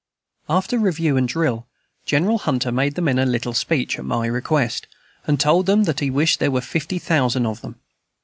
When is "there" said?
6.39-6.49